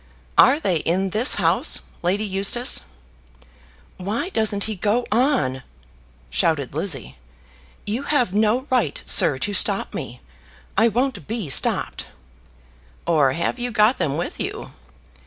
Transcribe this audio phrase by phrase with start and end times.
[0.35, 2.85] "Are they in this house, Lady Eustace?"
[3.97, 5.61] "Why doesn't he go on?"
[6.31, 7.19] shouted Lizzie.
[7.85, 10.19] "You have no right, sir, to stop me.
[10.75, 12.07] I won't be stopped."
[13.05, 14.71] "Or have you got them with you?"